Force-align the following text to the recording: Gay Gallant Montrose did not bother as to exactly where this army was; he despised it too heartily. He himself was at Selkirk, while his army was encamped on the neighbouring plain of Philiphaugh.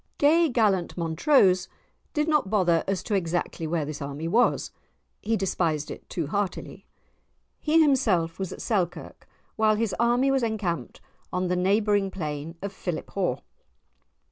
Gay 0.17 0.49
Gallant 0.49 0.97
Montrose 0.97 1.67
did 2.11 2.27
not 2.27 2.49
bother 2.49 2.83
as 2.87 3.03
to 3.03 3.13
exactly 3.13 3.67
where 3.67 3.85
this 3.85 4.01
army 4.01 4.27
was; 4.27 4.71
he 5.21 5.37
despised 5.37 5.91
it 5.91 6.09
too 6.09 6.25
heartily. 6.25 6.87
He 7.59 7.79
himself 7.83 8.39
was 8.39 8.51
at 8.51 8.63
Selkirk, 8.63 9.27
while 9.57 9.75
his 9.75 9.93
army 9.99 10.31
was 10.31 10.41
encamped 10.41 11.01
on 11.31 11.49
the 11.49 11.55
neighbouring 11.55 12.09
plain 12.09 12.57
of 12.63 12.73
Philiphaugh. 12.73 13.41